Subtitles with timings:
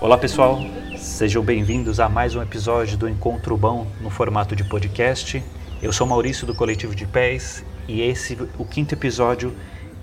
[0.00, 0.58] Olá pessoal,
[0.98, 5.40] sejam bem-vindos a mais um episódio do Encontro Bom no formato de podcast.
[5.80, 9.54] Eu sou Maurício do Coletivo de Pés e esse o quinto episódio.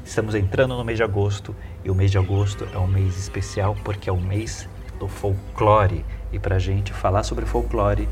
[0.05, 1.53] Estamos entrando no mês de agosto
[1.83, 4.67] e o mês de agosto é um mês especial porque é o mês
[4.97, 8.07] do folclore e para gente falar sobre folclore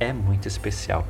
[0.00, 1.06] é muito especial.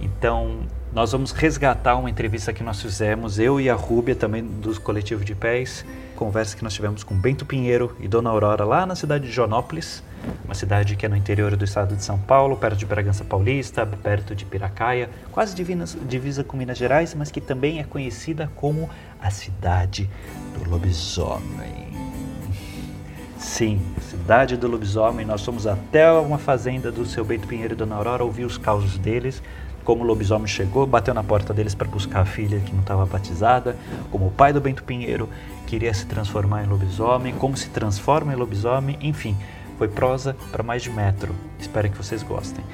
[0.00, 4.80] Então nós vamos resgatar uma entrevista que nós fizemos, eu e a Rúbia, também do
[4.80, 5.84] Coletivo de Pés,
[6.14, 10.04] conversa que nós tivemos com Bento Pinheiro e Dona Aurora lá na cidade de Jonópolis,
[10.44, 13.84] uma cidade que é no interior do estado de São Paulo, perto de Bragança Paulista,
[13.84, 18.88] perto de Piracaia, quase divinas, divisa com Minas Gerais, mas que também é conhecida como
[19.20, 20.08] a cidade
[20.56, 21.92] do lobisomem.
[23.36, 25.26] Sim, cidade do lobisomem.
[25.26, 28.96] Nós fomos até uma fazenda do seu Bento Pinheiro e Dona Aurora ouvir os causos
[28.96, 29.42] deles
[29.84, 33.04] como o lobisomem chegou, bateu na porta deles para buscar a filha que não estava
[33.04, 33.76] batizada,
[34.10, 35.28] como o pai do Bento Pinheiro
[35.66, 39.36] queria se transformar em lobisomem, como se transforma em lobisomem, enfim,
[39.76, 41.34] foi prosa para mais de metro.
[41.58, 42.64] Espero que vocês gostem.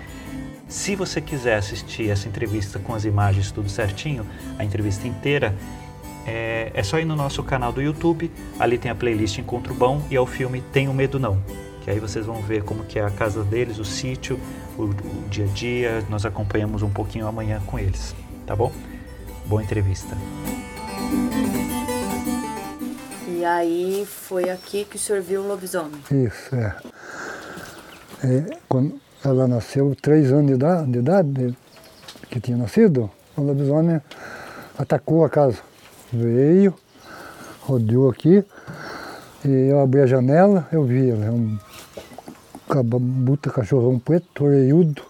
[0.69, 4.25] Se você quiser assistir essa entrevista com as imagens tudo certinho,
[4.57, 5.55] a entrevista inteira,
[6.25, 10.01] é, é só ir no nosso canal do YouTube, ali tem a playlist Encontro Bom
[10.09, 11.43] e é o filme Tenho Medo Não,
[11.81, 14.39] que aí vocês vão ver como que é a casa deles, o sítio,
[14.77, 18.15] o, o dia a dia, nós acompanhamos um pouquinho amanhã com eles,
[18.47, 18.73] tá bom?
[19.47, 20.17] Boa entrevista.
[23.29, 26.01] E aí foi aqui que o senhor viu o lobisomem?
[26.11, 26.77] Isso, é.
[28.23, 31.59] é quando ela nasceu, três anos de idade, de idade,
[32.29, 34.01] que tinha nascido, o lobisomem
[34.79, 35.59] atacou a casa.
[36.13, 36.75] Veio,
[37.63, 38.45] rodeou aqui,
[39.45, 41.59] e eu abri a janela, eu vi ela, é um
[42.83, 45.03] buta cachorrão preto, orelhudo,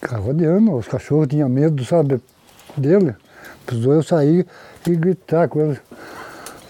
[0.00, 2.20] ficava rodeando, os cachorros tinham medo, sabe,
[2.76, 3.14] dele.
[3.64, 4.46] Precisou eu sair
[4.86, 5.80] e gritar com ele.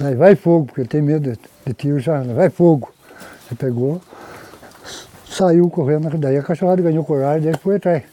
[0.01, 2.93] Aí, vai fogo, porque tem medo de, de tiro já, vai fogo.
[3.49, 4.01] Ele pegou,
[5.29, 8.05] saiu correndo, daí a cachorrada ganhou coragem, daí foi atrás,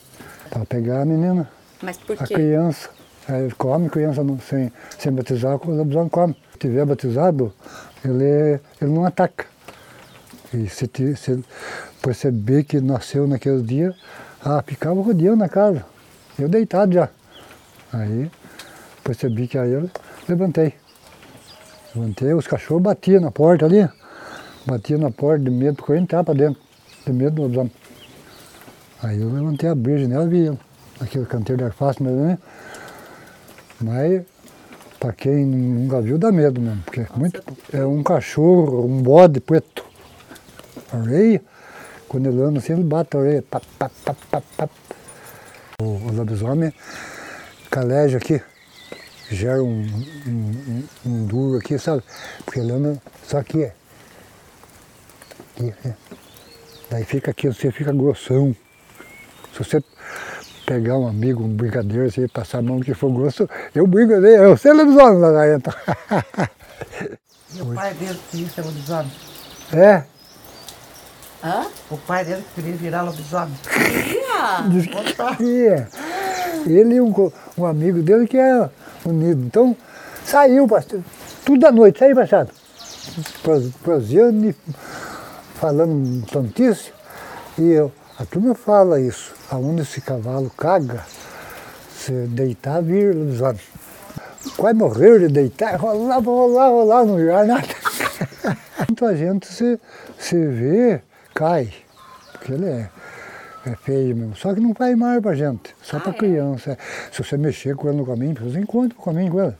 [0.50, 1.50] para pegar a menina.
[1.81, 2.23] Mas por quê?
[2.23, 2.89] A criança.
[3.27, 6.35] Aí come, criança não, sem, sem batizar, o lobisomem come.
[6.53, 7.53] Se tiver batizado,
[8.03, 9.45] ele, ele não ataca.
[10.53, 11.43] E se, se
[12.01, 13.93] perceber que nasceu naquele dia,
[14.43, 15.85] ah, ficava rodeando na casa.
[16.39, 17.09] Eu deitado já.
[17.91, 18.31] Aí
[19.03, 19.89] percebi que aí eu
[20.27, 20.73] levantei.
[21.95, 23.87] Levantei, os cachorros batiam na porta ali.
[24.65, 26.61] Batiam na porta de medo porque eu entrar para dentro.
[27.05, 27.71] De medo do lobisomem.
[29.03, 30.59] Aí eu levantei a brisa nela e vi ele.
[30.99, 32.37] Aquele canteiro de arface mesmo, né?
[33.79, 34.23] Mas
[34.99, 39.39] para quem nunca viu dá medo mesmo, porque é, muito, é um cachorro, um bode
[39.39, 39.85] preto
[40.91, 41.41] a orelha.
[42.07, 43.43] Quando ele anda assim, ele bate a orelha.
[43.49, 44.71] Pap, pap, pap, pap, pap.
[45.81, 46.73] O, o lobisomem
[47.69, 48.41] caleja aqui,
[49.29, 49.85] gera um,
[50.25, 50.31] um,
[50.67, 52.03] um, um, duro aqui, sabe?
[52.43, 53.63] Porque ele anda só aqui.
[53.63, 53.73] É.
[55.55, 55.93] Aqui, é.
[56.89, 58.55] Daí fica aqui, você fica grossão.
[59.53, 59.83] Se você
[60.65, 64.57] pegar um amigo, um brincadeiro, você passar a mão que for grosso, eu brigo, eu
[64.57, 65.75] sei lobisomem lá dentro.
[67.61, 69.11] O pai dele queria ser lobisomem?
[69.73, 70.03] É,
[71.43, 71.67] Hã?
[71.91, 73.53] O pai dele queria virar lobisomem.
[75.37, 75.87] Queria.
[76.65, 78.69] Ele e um, um, amigo dele que é
[79.05, 79.43] unido.
[79.45, 79.75] Então,
[80.25, 81.01] saiu, pastor,
[81.45, 82.49] tudo da noite, saiu, passado.
[83.83, 84.55] Prosseando e
[85.55, 86.91] falando tontice.
[87.57, 89.33] E eu, a turma fala isso.
[89.51, 91.05] Aonde esse cavalo caga,
[91.95, 93.61] se deitar, vira lobisomem.
[94.55, 97.67] Quase morreu de deitar, rolava, rolava, rolava, não virar nada.
[98.89, 99.79] Muita gente se,
[100.17, 101.01] se vê
[101.37, 101.71] cai,
[102.31, 102.89] porque ele é,
[103.67, 104.35] é feio mesmo.
[104.35, 106.15] Só que não faz mal pra gente, só ah, pra é?
[106.15, 106.77] criança.
[107.11, 109.55] Se você mexer com ele no caminho, você encontra o caminho com ele.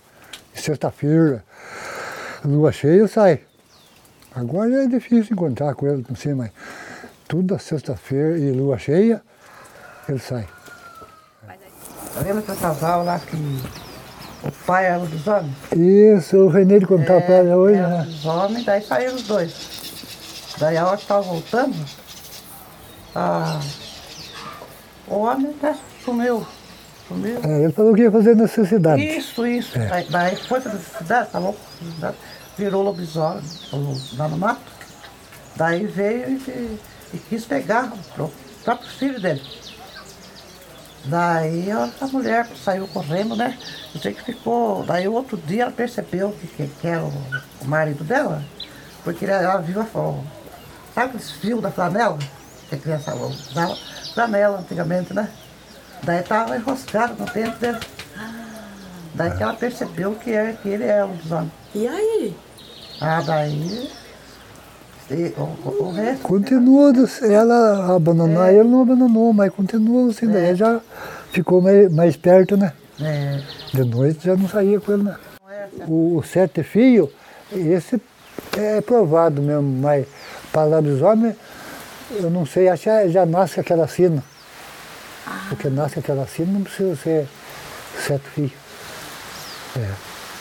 [0.56, 1.44] Sexta-feira,
[2.44, 3.42] lua cheia, sai.
[4.36, 6.52] Agora é difícil encontrar com ele, não sei, mas
[7.28, 9.22] toda sexta-feira e lua cheia,
[10.10, 10.48] ele sai.
[12.14, 15.56] Tá vendo aquele casal lá que o pai era dos homens?
[15.76, 17.78] Isso, o Renê contava é, pra ela hoje.
[17.78, 18.04] Era né?
[18.06, 19.77] dos homens, daí saíram os dois.
[20.60, 21.76] Daí a hora que estava voltando,
[23.16, 23.60] a...
[25.08, 26.46] o homem né, sumiu.
[27.08, 27.40] Sumiu.
[27.44, 29.02] É, ele falou que ia fazer necessidade.
[29.02, 29.78] Isso, isso.
[29.78, 29.88] É.
[29.88, 31.58] Daí, daí foi pra necessidade, falou,
[32.58, 33.44] virou lobisomem
[34.18, 34.78] lá no mato.
[35.56, 36.80] Daí veio e,
[37.14, 38.32] e quis pegar o
[38.64, 39.42] próprio filho dele.
[41.06, 43.58] Daí a mulher saiu correndo, né?
[43.96, 44.84] Eu sei que ficou.
[44.84, 47.14] Daí o outro dia ela percebeu que, que era o,
[47.62, 48.44] o marido dela,
[49.04, 49.86] porque ela viu a,
[50.98, 52.18] Sabe aqueles fios da flanela?
[52.68, 53.78] Que a criança usava
[54.16, 55.30] flanela antigamente, né?
[56.02, 57.78] Daí tava enroscado no dentro dele.
[59.14, 61.52] Daí que ela percebeu que, é, que ele é lobisomem.
[61.76, 62.36] E aí?
[63.00, 63.92] Ah, daí.
[65.12, 66.24] e o, o, resto.
[66.24, 66.92] Continua,
[67.22, 70.82] ela abandonar, ele não abandonou, mas continua assim, daí já
[71.32, 72.74] ficou mais, mais perto, né?
[73.00, 73.40] É,
[73.72, 75.16] De noite já não saía com ele, né?
[75.48, 75.68] é.
[75.88, 77.12] O, o sete filhos,
[77.52, 78.02] esse
[78.58, 80.08] é provado mesmo, mas
[80.58, 81.36] para lobisomem,
[82.10, 84.24] eu não sei, acho que já nasce aquela sina.
[85.50, 87.28] Porque nasce aquela sina não precisa ser
[88.08, 88.54] sete filhos.
[89.76, 89.92] É.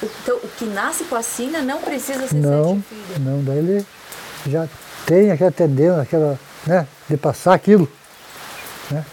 [0.03, 3.19] Então, o que nasce com a sina não precisa ser Não, sete filhos.
[3.21, 3.87] não, daí ele
[4.47, 4.67] já
[5.05, 7.87] tem aquela tendência, aquela, né, de passar aquilo.
[8.91, 9.05] Né?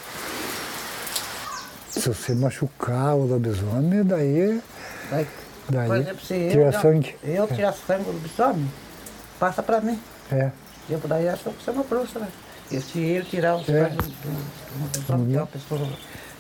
[1.90, 4.62] Se você machucar o lobisomem, daí,
[5.12, 5.28] Daí,
[5.70, 7.16] daí por exemplo, se tira eu, sangue.
[7.24, 8.72] eu tirar sangue do lobisomem,
[9.38, 10.00] passa pra mim.
[10.32, 10.50] É.
[10.90, 12.28] Eu daí acho que eu sou uma bruxa, né?
[12.72, 13.90] E se ele tirar o É.
[13.90, 13.98] do
[14.82, 15.82] lobisomem, que é uma pessoa,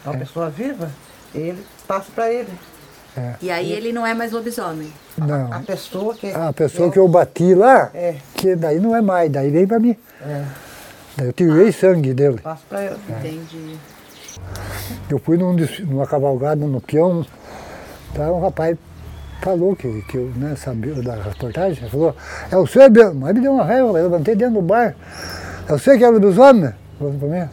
[0.05, 0.91] é uma pessoa viva,
[1.33, 2.49] ele passa pra ele.
[3.15, 3.35] É.
[3.41, 4.91] E aí ele não é mais lobisomem.
[5.17, 5.53] Não.
[5.53, 6.31] A pessoa que.
[6.31, 8.15] A pessoa que eu bati lá, É.
[8.35, 9.95] que daí não é mais, daí vem pra mim.
[10.21, 10.45] É,
[11.15, 12.39] Daí eu tirei sangue dele.
[12.41, 12.95] passa pra ele.
[13.07, 13.77] Entendi.
[15.09, 15.53] Eu fui num,
[15.85, 17.23] numa cavalgada no peão,
[18.15, 18.75] tá, um rapaz
[19.43, 22.15] falou que, que eu né, sabia da reportagem, ele falou,
[22.49, 24.95] é o senhor, Bel-" mas me deu uma raiva, eu levantei dentro do bar,
[25.67, 26.71] é você que é lobisomem?
[26.97, 27.49] Falou pra mim.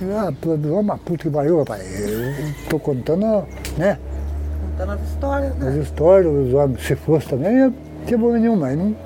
[0.00, 1.82] Eu, Ah, lobisomem, uma puta que pariu, rapaz.
[2.00, 2.34] Eu
[2.68, 3.46] tô contando,
[3.76, 3.98] né,
[4.78, 5.78] Contando as histórias, as né?
[5.82, 6.86] histórias dos homens.
[6.86, 7.74] Se fosse também, eu não
[8.06, 8.96] tinha problema nenhum, mas não,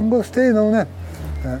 [0.00, 0.86] não gostei não, né?
[1.44, 1.58] É.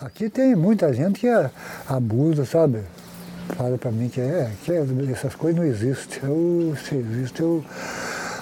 [0.00, 1.50] Aqui tem muita gente que é,
[1.88, 2.80] abusa, sabe?
[3.56, 6.18] Fala pra mim que, é, que é- essas coisas não existem.
[6.22, 7.64] Eu, se existe, eu.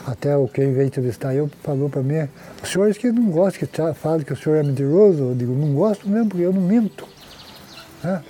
[0.07, 2.29] Até o quem veio entrevistar eu falou pra mim,
[2.63, 5.75] os senhores que não gostam, que falam que o senhor é mentiroso, eu digo, não
[5.75, 7.07] gosto mesmo, porque eu não minto.
[8.03, 8.23] né?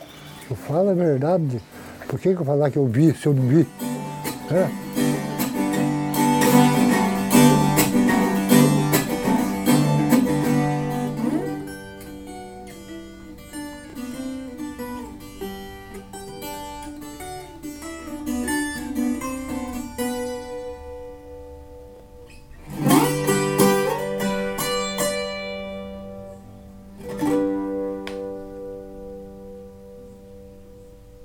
[0.51, 1.61] Eu falo a verdade.
[2.07, 3.67] Por que, que eu falar que eu vi se eu não vi?
[4.51, 5.31] né?